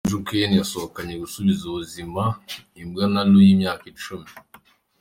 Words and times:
Andrew 0.05 0.23
Klein 0.27 0.51
yarashoboye 0.57 1.13
gusubiza 1.23 1.61
ubuzima 1.65 2.23
imbwa 2.81 3.03
Nalu 3.13 3.37
y'imyaka 3.47 3.85
cumi. 4.03 4.29